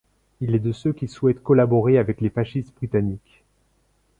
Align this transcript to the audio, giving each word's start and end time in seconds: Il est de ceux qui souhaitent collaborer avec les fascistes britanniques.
Il 0.39 0.55
est 0.55 0.59
de 0.59 0.71
ceux 0.71 0.93
qui 0.93 1.07
souhaitent 1.07 1.43
collaborer 1.43 1.99
avec 1.99 2.21
les 2.21 2.31
fascistes 2.31 2.73
britanniques. 2.75 3.43